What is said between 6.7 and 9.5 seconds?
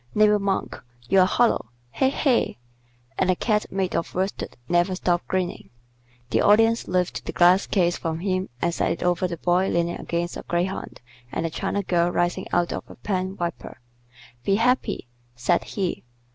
lifted the glass case from him and set it over the